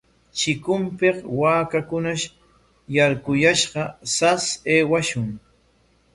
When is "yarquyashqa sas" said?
2.95-4.43